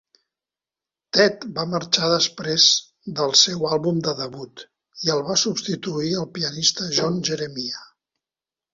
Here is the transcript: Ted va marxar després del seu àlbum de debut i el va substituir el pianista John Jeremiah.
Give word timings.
Ted 1.17 1.45
va 1.59 1.65
marxar 1.73 2.09
després 2.13 2.65
del 3.21 3.37
seu 3.43 3.69
àlbum 3.75 4.01
de 4.09 4.17
debut 4.25 4.67
i 5.07 5.15
el 5.19 5.25
va 5.31 5.39
substituir 5.45 6.19
el 6.25 6.29
pianista 6.41 6.93
John 7.01 7.25
Jeremiah. 7.31 7.89